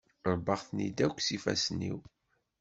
Rebbaɣ-ten-id 0.29 0.97
akk 1.07 1.17
s 1.21 1.27
yifassen-iw. 1.33 1.99